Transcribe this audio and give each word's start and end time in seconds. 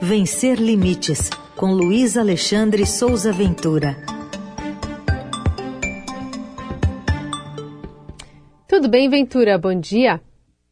Vencer 0.00 0.60
Limites, 0.60 1.30
com 1.56 1.72
Luiz 1.72 2.16
Alexandre 2.16 2.84
Souza 2.84 3.32
Ventura. 3.32 3.96
Tudo 8.68 8.88
bem, 8.88 9.08
Ventura? 9.08 9.56
Bom 9.56 9.78
dia. 9.78 10.20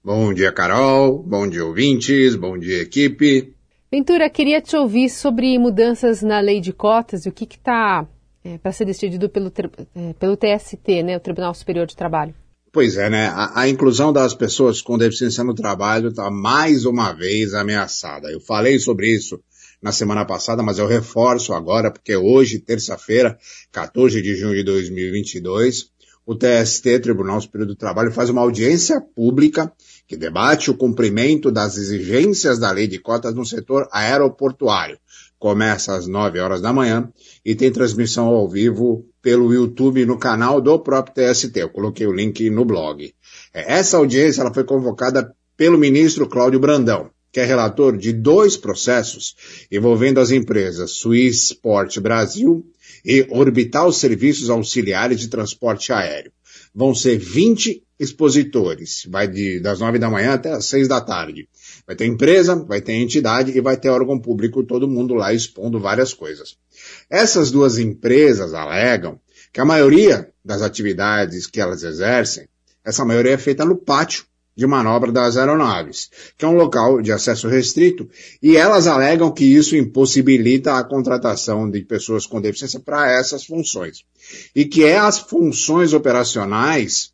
Bom 0.02 0.32
dia, 0.34 0.52
Carol. 0.52 1.22
Bom 1.22 1.48
dia, 1.48 1.64
ouvintes. 1.64 2.36
Bom 2.36 2.58
dia, 2.58 2.82
equipe. 2.82 3.54
Ventura, 3.90 4.28
queria 4.28 4.60
te 4.60 4.76
ouvir 4.76 5.08
sobre 5.08 5.58
mudanças 5.58 6.22
na 6.22 6.40
lei 6.40 6.60
de 6.60 6.72
cotas 6.72 7.24
e 7.24 7.28
o 7.28 7.32
que 7.32 7.44
está 7.44 8.06
é, 8.44 8.58
para 8.58 8.72
ser 8.72 8.84
decidido 8.84 9.28
pelo, 9.30 9.50
é, 9.94 10.12
pelo 10.14 10.36
TST, 10.36 11.02
né, 11.02 11.16
o 11.16 11.20
Tribunal 11.20 11.54
Superior 11.54 11.86
de 11.86 11.96
Trabalho. 11.96 12.34
Pois 12.74 12.96
é, 12.96 13.08
né? 13.08 13.28
A, 13.28 13.60
a 13.60 13.68
inclusão 13.68 14.12
das 14.12 14.34
pessoas 14.34 14.82
com 14.82 14.98
deficiência 14.98 15.44
no 15.44 15.54
trabalho 15.54 16.08
está 16.08 16.28
mais 16.28 16.84
uma 16.84 17.12
vez 17.12 17.54
ameaçada. 17.54 18.32
Eu 18.32 18.40
falei 18.40 18.80
sobre 18.80 19.14
isso 19.14 19.40
na 19.80 19.92
semana 19.92 20.24
passada, 20.24 20.60
mas 20.60 20.80
eu 20.80 20.88
reforço 20.88 21.52
agora, 21.52 21.88
porque 21.88 22.16
hoje, 22.16 22.58
terça-feira, 22.58 23.38
14 23.70 24.20
de 24.20 24.34
junho 24.34 24.56
de 24.56 24.64
2022, 24.64 25.92
o 26.26 26.34
TST, 26.34 26.98
Tribunal 26.98 27.40
Superior 27.40 27.68
do 27.68 27.76
Trabalho, 27.76 28.10
faz 28.10 28.28
uma 28.28 28.40
audiência 28.40 29.00
pública 29.00 29.72
que 30.08 30.16
debate 30.16 30.68
o 30.68 30.76
cumprimento 30.76 31.52
das 31.52 31.76
exigências 31.76 32.58
da 32.58 32.72
lei 32.72 32.88
de 32.88 32.98
cotas 32.98 33.36
no 33.36 33.46
setor 33.46 33.88
aeroportuário. 33.92 34.98
Começa 35.44 35.94
às 35.94 36.06
9 36.06 36.40
horas 36.40 36.62
da 36.62 36.72
manhã 36.72 37.12
e 37.44 37.54
tem 37.54 37.70
transmissão 37.70 38.28
ao 38.28 38.48
vivo 38.48 39.04
pelo 39.20 39.52
YouTube 39.52 40.06
no 40.06 40.18
canal 40.18 40.58
do 40.58 40.78
próprio 40.78 41.30
TST. 41.30 41.54
Eu 41.60 41.68
coloquei 41.68 42.06
o 42.06 42.14
link 42.14 42.48
no 42.48 42.64
blog. 42.64 43.12
É, 43.52 43.74
essa 43.74 43.98
audiência 43.98 44.40
ela 44.40 44.54
foi 44.54 44.64
convocada 44.64 45.36
pelo 45.54 45.76
ministro 45.76 46.26
Cláudio 46.26 46.58
Brandão, 46.58 47.10
que 47.30 47.40
é 47.40 47.44
relator 47.44 47.94
de 47.98 48.10
dois 48.10 48.56
processos 48.56 49.36
envolvendo 49.70 50.18
as 50.18 50.30
empresas 50.30 50.92
Swissport 50.92 52.00
Brasil 52.00 52.64
e 53.04 53.26
Orbital 53.28 53.92
Serviços 53.92 54.48
Auxiliares 54.48 55.20
de 55.20 55.28
Transporte 55.28 55.92
Aéreo. 55.92 56.32
Vão 56.74 56.94
ser 56.94 57.18
20 57.18 57.82
expositores, 57.98 59.06
vai 59.08 59.28
de, 59.28 59.60
das 59.60 59.78
9 59.78 59.98
da 59.98 60.10
manhã 60.10 60.34
até 60.34 60.50
as 60.50 60.66
6 60.66 60.88
da 60.88 61.00
tarde. 61.00 61.48
Vai 61.86 61.94
ter 61.94 62.06
empresa, 62.06 62.56
vai 62.56 62.80
ter 62.80 62.94
entidade 62.94 63.56
e 63.56 63.60
vai 63.60 63.76
ter 63.76 63.88
órgão 63.88 64.18
público, 64.18 64.64
todo 64.64 64.88
mundo 64.88 65.14
lá 65.14 65.32
expondo 65.32 65.78
várias 65.78 66.12
coisas. 66.12 66.56
Essas 67.08 67.50
duas 67.50 67.78
empresas 67.78 68.52
alegam 68.54 69.20
que 69.52 69.60
a 69.60 69.64
maioria 69.64 70.28
das 70.44 70.62
atividades 70.62 71.46
que 71.46 71.60
elas 71.60 71.82
exercem, 71.82 72.48
essa 72.84 73.04
maioria 73.04 73.32
é 73.32 73.38
feita 73.38 73.64
no 73.64 73.76
pátio 73.76 74.26
de 74.56 74.66
manobra 74.66 75.10
das 75.10 75.36
aeronaves, 75.36 76.10
que 76.38 76.44
é 76.44 76.48
um 76.48 76.56
local 76.56 77.02
de 77.02 77.10
acesso 77.10 77.48
restrito, 77.48 78.08
e 78.42 78.56
elas 78.56 78.86
alegam 78.86 79.32
que 79.32 79.44
isso 79.44 79.76
impossibilita 79.76 80.76
a 80.76 80.84
contratação 80.84 81.68
de 81.68 81.80
pessoas 81.82 82.26
com 82.26 82.40
deficiência 82.40 82.78
para 82.78 83.10
essas 83.10 83.44
funções. 83.44 84.04
E 84.54 84.64
que 84.64 84.84
é 84.84 84.96
as 84.96 85.18
funções 85.18 85.92
operacionais 85.92 87.12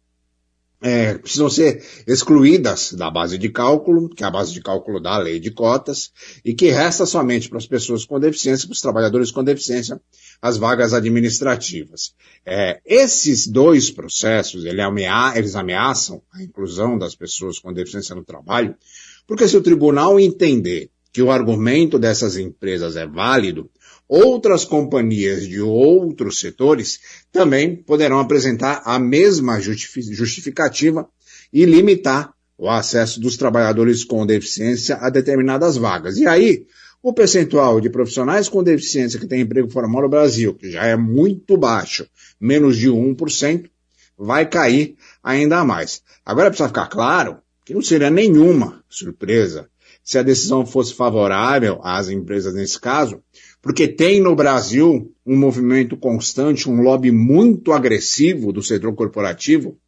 é, 0.83 1.19
precisam 1.19 1.51
ser 1.51 1.85
excluídas 2.07 2.93
da 2.95 3.11
base 3.11 3.37
de 3.37 3.51
cálculo, 3.51 4.09
que 4.09 4.25
é 4.25 4.27
a 4.27 4.31
base 4.31 4.53
de 4.53 4.63
cálculo 4.63 4.99
da 4.99 5.19
lei 5.19 5.39
de 5.39 5.51
cotas, 5.51 6.11
e 6.45 6.55
que 6.55 6.71
resta 6.71 7.05
somente 7.05 7.49
para 7.49 7.59
as 7.59 7.67
pessoas 7.67 8.05
com 8.05 8.19
deficiência, 8.19 8.67
para 8.67 8.73
os 8.73 8.81
trabalhadores 8.81 9.31
com 9.31 9.45
deficiência, 9.45 10.01
as 10.41 10.57
vagas 10.57 10.95
administrativas. 10.95 12.15
É, 12.45 12.81
esses 12.85 13.47
dois 13.47 13.91
processos, 13.91 14.65
ele 14.65 14.81
amea 14.81 15.33
eles 15.37 15.55
ameaçam 15.55 16.23
a 16.33 16.43
inclusão 16.43 16.97
das 16.97 17.15
pessoas 17.15 17.59
com 17.59 17.73
deficiência 17.73 18.15
no 18.15 18.25
trabalho, 18.25 18.75
porque 19.27 19.47
se 19.47 19.57
o 19.57 19.63
tribunal 19.63 20.19
entender 20.19 20.91
que 21.13 21.23
o 21.23 21.31
argumento 21.31 21.99
dessas 21.99 22.37
empresas 22.37 22.97
é 22.97 23.07
válido, 23.07 23.71
outras 24.09 24.65
companhias 24.65 25.47
de 25.47 25.61
outros 25.61 26.41
setores 26.41 27.01
também 27.31 27.77
poderão 27.77 28.19
apresentar 28.19 28.83
a 28.85 28.99
mesma 28.99 29.61
justificativa 29.61 31.09
e 31.53 31.65
limitar 31.65 32.33
o 32.57 32.69
acesso 32.69 33.21
dos 33.21 33.37
trabalhadores 33.37 34.05
com 34.05 34.27
deficiência 34.27 34.97
a 34.97 35.09
determinadas 35.09 35.77
vagas. 35.77 36.19
E 36.19 36.27
aí, 36.27 36.67
o 37.03 37.13
percentual 37.13 37.81
de 37.81 37.89
profissionais 37.89 38.49
com 38.49 38.63
deficiência 38.63 39.19
que 39.19 39.27
têm 39.27 39.41
emprego 39.41 39.71
formal 39.71 40.03
no 40.03 40.09
Brasil, 40.09 40.55
que 40.55 40.71
já 40.71 40.85
é 40.85 40.97
muito 40.97 41.57
baixo, 41.57 42.07
menos 42.39 42.77
de 42.77 42.89
1%, 42.91 43.71
vai 44.19 44.47
cair 44.47 44.97
ainda 45.23 45.65
mais. 45.65 46.03
Agora 46.25 46.51
precisa 46.51 46.69
ficar 46.69 46.89
claro 46.89 47.39
que 47.65 47.73
não 47.73 47.83
seria 47.83 48.11
nenhuma 48.11 48.85
surpresa 48.89 49.69
se 50.03 50.19
a 50.19 50.23
decisão 50.23 50.67
fosse 50.67 50.95
favorável 50.95 51.81
às 51.83 52.09
empresas 52.09 52.55
nesse 52.55 52.79
caso, 52.81 53.23
porque 53.63 53.87
tem 53.87 54.21
no 54.21 54.35
Brasil 54.35 55.15
um 55.25 55.37
movimento 55.37 55.97
constante, 55.97 56.69
um 56.69 56.83
lobby 56.83 57.11
muito 57.11 57.73
agressivo 57.73 58.53
do 58.53 58.63
setor 58.63 58.95
corporativo 58.95 59.79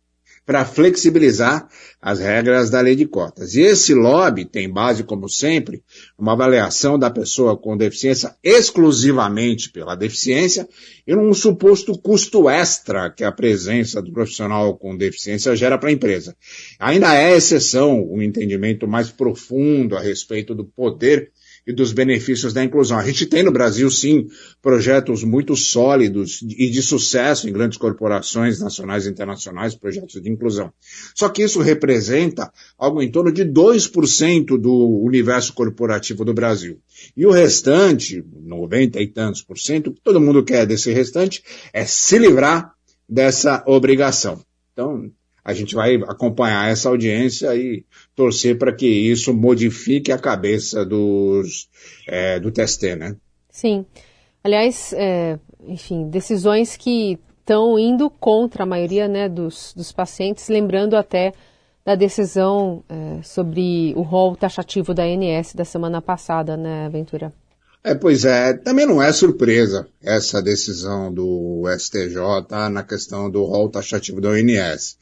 para 0.45 0.65
flexibilizar 0.65 1.69
as 2.01 2.19
regras 2.19 2.69
da 2.69 2.81
lei 2.81 2.97
de 2.97 3.07
cotas. 3.07 3.55
E 3.55 3.61
esse 3.61 3.95
lobby 3.95 4.45
tem 4.45 4.69
base, 4.69 5.05
como 5.05 5.29
sempre, 5.29 5.83
uma 6.19 6.33
avaliação 6.33 6.99
da 6.99 7.11
pessoa 7.11 7.57
com 7.57 7.77
deficiência 7.77 8.35
exclusivamente 8.43 9.71
pela 9.71 9.95
deficiência 9.95 10.69
e 11.07 11.15
num 11.15 11.33
suposto 11.33 11.97
custo 11.97 12.51
extra 12.51 13.09
que 13.11 13.23
a 13.23 13.31
presença 13.31 14.03
do 14.03 14.13
profissional 14.13 14.77
com 14.77 14.97
deficiência 14.97 15.55
gera 15.55 15.79
para 15.79 15.91
a 15.91 15.93
empresa. 15.93 16.37
Ainda 16.79 17.15
é 17.15 17.37
exceção 17.37 18.05
um 18.11 18.21
entendimento 18.21 18.89
mais 18.89 19.11
profundo 19.11 19.97
a 19.97 20.01
respeito 20.01 20.55
do 20.55 20.65
poder 20.65 21.31
e 21.67 21.73
dos 21.73 21.93
benefícios 21.93 22.53
da 22.53 22.65
inclusão. 22.65 22.99
A 22.99 23.05
gente 23.05 23.27
tem 23.27 23.43
no 23.43 23.53
Brasil, 23.53 23.91
sim, 23.91 24.27
projetos 24.61 25.23
muito 25.23 25.55
sólidos 25.55 26.43
e 26.43 26.69
de 26.69 26.83
sucesso 26.83 27.49
em 27.49 27.53
grandes 27.53 27.79
corporações 27.79 28.61
nacionais 28.61 29.07
e 29.07 29.11
internacionais, 29.11 29.75
projetos 29.75 30.21
de 30.21 30.31
inclusão. 30.31 30.73
Só 31.15 31.29
que 31.29 31.43
isso 31.43 31.61
representa 31.61 32.53
algo 32.77 33.03
em 33.03 33.11
torno 33.11 33.33
de 33.33 33.45
2% 33.45 34.59
do 34.59 35.01
universo 35.03 35.53
corporativo 35.53 36.25
do 36.25 36.35
Brasil. 36.35 36.81
E 37.17 37.25
o 37.27 37.31
restante, 37.31 38.25
90 38.41 39.01
e 39.01 39.07
tantos 39.07 39.43
por 39.43 39.59
cento, 39.59 39.95
todo 40.03 40.21
mundo 40.21 40.45
quer 40.45 40.67
desse 40.67 40.93
restante 40.93 41.43
é 41.73 41.85
se 41.85 42.19
livrar 42.19 42.75
dessa 43.09 43.63
obrigação. 43.67 44.41
Então, 44.73 45.11
a 45.45 45.53
gente 45.53 45.75
vai 45.75 45.97
acompanhar 45.97 46.71
essa 46.71 46.89
audiência 46.89 47.55
e 47.57 47.85
torcer 48.15 48.57
para 48.59 48.73
que 48.73 48.87
isso 48.87 49.35
modifique 49.35 50.13
a 50.13 50.19
cabeça 50.19 50.85
dos, 50.85 51.69
é, 52.07 52.39
do 52.39 52.51
TST, 52.51 52.97
né? 52.97 53.17
Sim. 53.51 53.85
Aliás, 54.45 54.93
é, 54.93 55.39
enfim, 55.67 56.09
decisões 56.09 56.77
que 56.77 57.19
estão 57.41 57.79
indo 57.79 58.09
contra 58.09 58.63
a 58.63 58.67
maioria 58.67 59.09
né, 59.09 59.29
dos, 59.29 59.73
dos 59.77 59.93
pacientes, 59.93 60.49
lembrando 60.49 60.97
até 60.97 61.33
da 61.85 61.97
decisão 61.97 62.85
é, 62.89 63.23
sobre 63.23 63.93
o 63.97 64.03
rol 64.03 64.37
taxativo 64.37 64.95
da 64.95 65.03
ANS 65.03 65.53
da 65.55 65.65
semana 65.65 66.01
passada, 66.01 66.57
né, 66.57 66.89
Ventura? 66.89 67.33
É, 67.85 67.97
pois 67.97 68.25
é, 68.25 68.53
também 68.53 68.87
não 68.87 69.03
é 69.03 69.13
surpresa 69.13 69.89
essa 70.01 70.41
decisão 70.41 71.13
do 71.13 71.65
STJ 71.77 72.71
na 72.71 72.85
questão 72.85 73.29
do 73.29 73.43
rol 73.43 73.69
taxativo 73.69 74.21
da 74.21 74.31
ONS. 74.31 74.97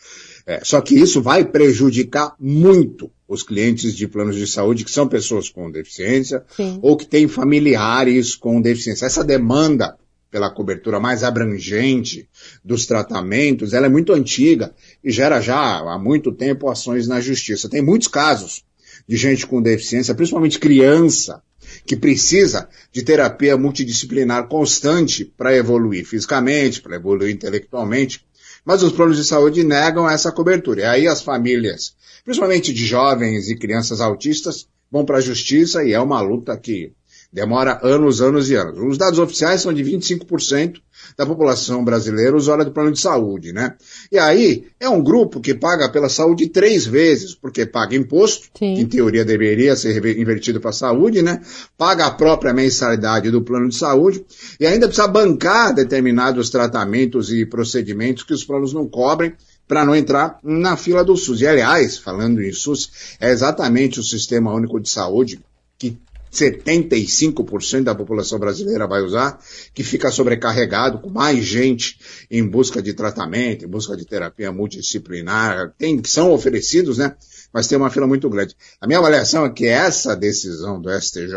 É, 0.46 0.60
só 0.64 0.80
que 0.80 0.94
isso 0.94 1.20
vai 1.22 1.44
prejudicar 1.44 2.34
muito 2.38 3.10
os 3.28 3.42
clientes 3.42 3.94
de 3.94 4.08
planos 4.08 4.36
de 4.36 4.46
saúde 4.46 4.84
que 4.84 4.90
são 4.90 5.06
pessoas 5.06 5.48
com 5.48 5.70
deficiência 5.70 6.44
Sim. 6.56 6.78
ou 6.82 6.96
que 6.96 7.06
têm 7.06 7.28
familiares 7.28 8.34
com 8.34 8.60
deficiência. 8.60 9.06
Essa 9.06 9.22
demanda 9.22 9.96
pela 10.30 10.50
cobertura 10.50 11.00
mais 11.00 11.24
abrangente 11.24 12.28
dos 12.64 12.86
tratamentos, 12.86 13.72
ela 13.72 13.86
é 13.86 13.88
muito 13.88 14.12
antiga 14.12 14.72
e 15.02 15.10
gera 15.10 15.40
já 15.40 15.78
há 15.78 15.98
muito 15.98 16.32
tempo 16.32 16.68
ações 16.68 17.08
na 17.08 17.20
justiça. 17.20 17.68
Tem 17.68 17.82
muitos 17.82 18.08
casos 18.08 18.64
de 19.08 19.16
gente 19.16 19.46
com 19.46 19.60
deficiência, 19.60 20.14
principalmente 20.14 20.58
criança, 20.58 21.42
que 21.84 21.96
precisa 21.96 22.68
de 22.92 23.02
terapia 23.02 23.56
multidisciplinar 23.56 24.48
constante 24.48 25.24
para 25.24 25.54
evoluir 25.54 26.04
fisicamente, 26.06 26.80
para 26.80 26.96
evoluir 26.96 27.34
intelectualmente. 27.34 28.24
Mas 28.64 28.82
os 28.82 28.92
planos 28.92 29.16
de 29.16 29.24
saúde 29.24 29.64
negam 29.64 30.08
essa 30.08 30.32
cobertura. 30.32 30.82
E 30.82 30.84
aí 30.84 31.08
as 31.08 31.22
famílias, 31.22 31.94
principalmente 32.24 32.72
de 32.72 32.84
jovens 32.84 33.48
e 33.48 33.56
crianças 33.56 34.00
autistas, 34.00 34.68
vão 34.90 35.04
para 35.04 35.18
a 35.18 35.22
justiça 35.22 35.84
e 35.84 35.92
é 35.92 36.00
uma 36.00 36.20
luta 36.20 36.56
que 36.56 36.92
demora 37.32 37.78
anos, 37.82 38.20
anos 38.20 38.50
e 38.50 38.54
anos. 38.54 38.78
Os 38.78 38.98
dados 38.98 39.18
oficiais 39.18 39.60
são 39.60 39.72
de 39.72 39.84
25% 39.84 40.80
da 41.16 41.24
população 41.24 41.84
brasileira 41.84 42.36
usuária 42.36 42.64
do 42.64 42.72
plano 42.72 42.92
de 42.92 43.00
saúde, 43.00 43.52
né? 43.52 43.74
E 44.10 44.18
aí 44.18 44.66
é 44.78 44.88
um 44.88 45.02
grupo 45.02 45.40
que 45.40 45.54
paga 45.54 45.88
pela 45.88 46.08
saúde 46.08 46.48
três 46.48 46.86
vezes, 46.86 47.34
porque 47.34 47.64
paga 47.64 47.96
imposto, 47.96 48.48
Sim. 48.58 48.74
que 48.74 48.80
em 48.82 48.86
teoria 48.86 49.24
deveria 49.24 49.76
ser 49.76 49.96
invertido 50.18 50.60
para 50.60 50.70
a 50.70 50.74
saúde, 50.74 51.22
né? 51.22 51.40
Paga 51.78 52.06
a 52.06 52.10
própria 52.10 52.52
mensalidade 52.52 53.30
do 53.30 53.42
plano 53.42 53.68
de 53.68 53.76
saúde 53.76 54.24
e 54.58 54.66
ainda 54.66 54.86
precisa 54.86 55.08
bancar 55.08 55.74
determinados 55.74 56.50
tratamentos 56.50 57.32
e 57.32 57.46
procedimentos 57.46 58.24
que 58.24 58.34
os 58.34 58.44
planos 58.44 58.72
não 58.72 58.88
cobrem 58.88 59.32
para 59.68 59.84
não 59.84 59.94
entrar 59.94 60.38
na 60.42 60.76
fila 60.76 61.04
do 61.04 61.16
SUS. 61.16 61.40
E 61.42 61.46
aliás, 61.46 61.96
falando 61.96 62.42
em 62.42 62.52
SUS, 62.52 63.16
é 63.20 63.30
exatamente 63.30 64.00
o 64.00 64.02
Sistema 64.02 64.52
Único 64.52 64.80
de 64.80 64.90
Saúde 64.90 65.40
que 65.78 65.96
75% 66.30 67.82
da 67.82 67.94
população 67.94 68.38
brasileira 68.38 68.86
vai 68.86 69.02
usar, 69.02 69.38
que 69.74 69.82
fica 69.82 70.10
sobrecarregado 70.10 71.00
com 71.00 71.10
mais 71.10 71.44
gente 71.44 71.98
em 72.30 72.46
busca 72.46 72.80
de 72.80 72.94
tratamento, 72.94 73.64
em 73.64 73.68
busca 73.68 73.96
de 73.96 74.04
terapia 74.04 74.52
multidisciplinar, 74.52 75.74
tem, 75.76 76.00
são 76.04 76.32
oferecidos, 76.32 76.98
né? 76.98 77.16
Mas 77.52 77.66
tem 77.66 77.76
uma 77.76 77.90
fila 77.90 78.06
muito 78.06 78.30
grande. 78.30 78.56
A 78.80 78.86
minha 78.86 79.00
avaliação 79.00 79.44
é 79.44 79.50
que 79.50 79.66
essa 79.66 80.14
decisão 80.14 80.80
do 80.80 80.88
STJ, 80.90 81.34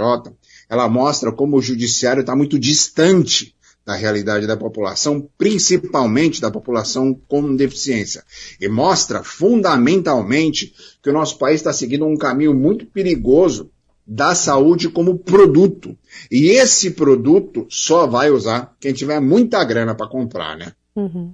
ela 0.69 0.87
mostra 0.87 1.31
como 1.31 1.57
o 1.57 1.61
judiciário 1.61 2.21
está 2.21 2.35
muito 2.35 2.59
distante 2.59 3.55
da 3.85 3.95
realidade 3.95 4.47
da 4.47 4.55
população, 4.55 5.27
principalmente 5.37 6.39
da 6.39 6.49
população 6.49 7.13
com 7.27 7.55
deficiência. 7.55 8.23
E 8.59 8.69
mostra 8.69 9.23
fundamentalmente 9.23 10.73
que 11.01 11.09
o 11.09 11.13
nosso 11.13 11.37
país 11.37 11.55
está 11.55 11.73
seguindo 11.73 12.05
um 12.05 12.15
caminho 12.15 12.53
muito 12.53 12.85
perigoso 12.85 13.72
da 14.05 14.35
saúde 14.35 14.89
como 14.89 15.17
produto. 15.17 15.97
E 16.29 16.49
esse 16.49 16.91
produto 16.91 17.65
só 17.69 18.05
vai 18.05 18.29
usar 18.29 18.75
quem 18.79 18.93
tiver 18.93 19.19
muita 19.19 19.63
grana 19.63 19.95
para 19.95 20.07
comprar, 20.07 20.57
né? 20.57 20.73
Uhum. 20.95 21.33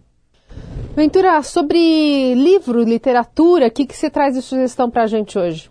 Ventura, 0.95 1.41
sobre 1.43 2.33
livro, 2.35 2.83
literatura, 2.83 3.67
o 3.67 3.71
que, 3.71 3.85
que 3.85 3.95
você 3.95 4.09
traz 4.09 4.35
de 4.35 4.41
sugestão 4.41 4.89
para 4.89 5.03
a 5.03 5.07
gente 5.07 5.37
hoje? 5.37 5.69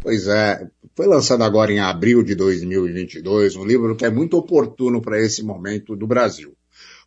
Pois 0.00 0.26
é, 0.26 0.66
foi 0.96 1.06
lançado 1.06 1.42
agora 1.42 1.72
em 1.72 1.78
abril 1.78 2.22
de 2.22 2.34
2022 2.34 3.56
um 3.56 3.64
livro 3.64 3.94
que 3.94 4.04
é 4.04 4.10
muito 4.10 4.36
oportuno 4.36 5.00
para 5.00 5.20
esse 5.20 5.42
momento 5.42 5.94
do 5.94 6.06
Brasil. 6.06 6.54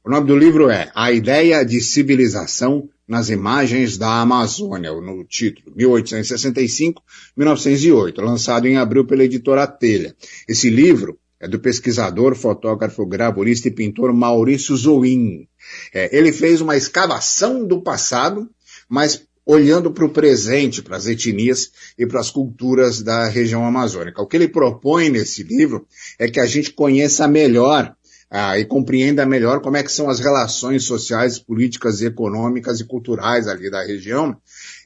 O 0.04 0.10
nome 0.10 0.28
do 0.28 0.38
livro 0.38 0.70
é 0.70 0.92
A 0.94 1.12
Ideia 1.12 1.64
de 1.64 1.80
Civilização 1.80 2.90
nas 3.08 3.30
Imagens 3.30 3.98
da 3.98 4.20
Amazônia, 4.22 4.92
no 4.94 5.24
título, 5.26 5.76
1865-1908, 5.76 8.22
lançado 8.22 8.68
em 8.68 8.78
abril 8.78 9.06
pela 9.06 9.24
editora 9.24 9.66
Telha. 9.68 10.16
Esse 10.48 10.70
livro 10.70 11.20
é 11.40 11.48
do 11.48 11.60
pesquisador, 11.60 12.36
fotógrafo, 12.36 13.04
gravurista 13.06 13.68
e 13.68 13.72
pintor 13.72 14.14
Maurício 14.14 14.76
Zoin. 14.78 15.48
É, 15.94 16.18
ele 16.18 16.32
fez 16.32 16.62
uma 16.62 16.78
escavação 16.78 17.68
do 17.68 17.82
passado, 17.82 18.50
mas 18.88 19.28
olhando 19.46 19.92
para 19.92 20.06
o 20.06 20.10
presente, 20.10 20.82
para 20.82 20.96
as 20.96 21.06
etnias 21.06 21.70
e 21.98 22.06
para 22.06 22.22
as 22.22 22.32
culturas 22.32 23.02
da 23.02 23.28
região 23.28 23.66
amazônica. 23.66 24.22
O 24.22 24.28
que 24.28 24.38
ele 24.38 24.48
propõe 24.48 25.10
nesse 25.10 25.44
livro 25.44 25.86
é 26.18 26.30
que 26.30 26.40
a 26.40 26.46
gente 26.46 26.72
conheça 26.72 27.28
melhor 27.28 27.94
ah, 28.36 28.58
e 28.58 28.66
compreenda 28.66 29.28
melhor 29.28 29.62
como 29.62 29.78
é 29.78 29.84
que 29.84 29.92
são 29.92 30.10
as 30.10 30.20
relações 30.20 30.86
sociais, 30.86 31.38
políticas, 31.38 32.02
econômicas 32.02 32.80
e 32.80 32.84
culturais 32.84 33.48
ali 33.48 33.70
da 33.70 33.84
região, 33.84 34.36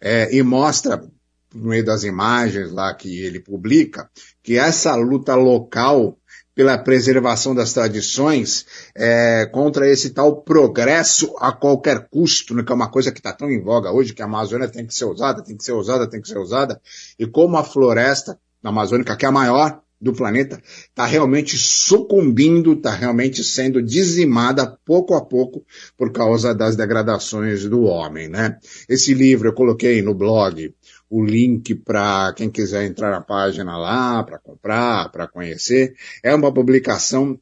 é, 0.02 0.36
e 0.36 0.44
mostra, 0.44 0.98
por 0.98 1.62
meio 1.62 1.86
das 1.86 2.04
imagens 2.04 2.74
lá 2.74 2.94
que 2.94 3.22
ele 3.22 3.40
publica, 3.40 4.10
que 4.44 4.58
essa 4.58 4.94
luta 4.96 5.34
local 5.34 6.18
pela 6.54 6.78
preservação 6.78 7.56
das 7.56 7.72
tradições 7.72 8.66
é, 8.94 9.46
contra 9.46 9.90
esse 9.90 10.10
tal 10.10 10.42
progresso 10.42 11.34
a 11.40 11.54
qualquer 11.54 12.10
custo, 12.10 12.54
né, 12.54 12.64
que 12.64 12.72
é 12.72 12.76
uma 12.76 12.92
coisa 12.92 13.14
que 13.14 13.20
está 13.20 13.32
tão 13.32 13.50
em 13.50 13.62
voga 13.62 13.94
hoje, 13.94 14.14
que 14.14 14.22
a 14.22 14.26
Amazônia 14.26 14.68
tem 14.68 14.86
que 14.86 14.94
ser 14.94 15.06
usada, 15.06 15.42
tem 15.42 15.56
que 15.56 15.64
ser 15.64 15.72
usada, 15.72 16.10
tem 16.10 16.20
que 16.20 16.28
ser 16.28 16.38
usada, 16.38 16.82
e 17.18 17.26
como 17.26 17.56
a 17.56 17.64
floresta 17.64 18.38
amazônica, 18.62 19.16
que 19.16 19.24
é 19.24 19.30
a 19.30 19.32
maior, 19.32 19.82
do 20.00 20.14
planeta 20.14 20.62
está 20.90 21.06
realmente 21.06 21.58
sucumbindo, 21.58 22.74
está 22.74 22.92
realmente 22.92 23.44
sendo 23.44 23.82
dizimada 23.82 24.78
pouco 24.86 25.16
a 25.16 25.26
pouco 25.26 25.66
por 25.98 26.12
causa 26.12 26.54
das 26.54 26.76
degradações 26.76 27.66
do 27.66 27.82
homem, 27.84 28.28
né? 28.28 28.58
Esse 28.88 29.14
livro 29.14 29.50
eu 29.50 29.54
coloquei 29.54 30.02
no 30.02 30.14
blog 30.14 30.74
o 31.10 31.24
link 31.24 31.74
para 31.76 32.34
quem 32.36 32.50
quiser 32.50 32.86
entrar 32.86 33.12
na 33.12 33.22
página 33.22 33.78
lá, 33.78 34.24
para 34.24 34.38
comprar, 34.38 35.12
para 35.12 35.28
conhecer. 35.28 35.96
É 36.22 36.34
uma 36.36 36.54
publicação 36.54 37.40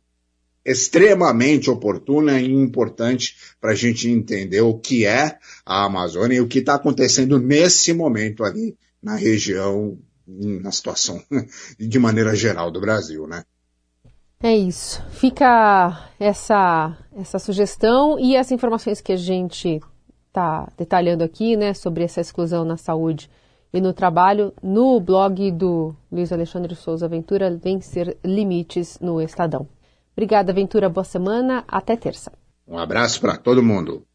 extremamente 0.63 1.69
oportuna 1.69 2.39
e 2.39 2.51
importante 2.51 3.35
para 3.61 3.71
a 3.71 3.75
gente 3.75 4.09
entender 4.09 4.61
o 4.61 4.79
que 4.79 5.05
é 5.05 5.37
a 5.65 5.85
Amazônia 5.85 6.37
e 6.37 6.41
o 6.41 6.47
que 6.47 6.59
está 6.59 6.75
acontecendo 6.75 7.39
nesse 7.39 7.93
momento 7.93 8.43
ali 8.43 8.75
na 9.01 9.15
região 9.15 9.97
na 10.27 10.71
situação 10.71 11.21
de 11.79 11.99
maneira 11.99 12.35
geral 12.35 12.71
do 12.71 12.81
Brasil, 12.81 13.27
né? 13.27 13.43
É 14.41 14.55
isso. 14.55 15.01
Fica 15.11 16.09
essa 16.19 16.97
essa 17.15 17.39
sugestão 17.39 18.19
e 18.19 18.35
as 18.35 18.51
informações 18.51 19.01
que 19.01 19.13
a 19.13 19.17
gente 19.17 19.81
está 20.27 20.67
detalhando 20.77 21.23
aqui, 21.23 21.55
né, 21.55 21.73
sobre 21.73 22.03
essa 22.03 22.19
exclusão 22.19 22.65
na 22.65 22.75
saúde 22.75 23.29
e 23.71 23.79
no 23.79 23.93
trabalho, 23.93 24.53
no 24.61 24.99
blog 24.99 25.51
do 25.51 25.95
Luiz 26.11 26.31
Alexandre 26.31 26.75
Souza 26.75 27.07
Ventura, 27.07 27.55
Vencer 27.55 28.17
Limites 28.23 28.99
no 28.99 29.21
Estadão. 29.21 29.67
Obrigada, 30.13 30.53
Ventura. 30.53 30.89
Boa 30.89 31.03
semana. 31.03 31.63
Até 31.67 31.95
terça. 31.95 32.31
Um 32.67 32.77
abraço 32.77 33.19
para 33.19 33.37
todo 33.37 33.61
mundo. 33.61 34.05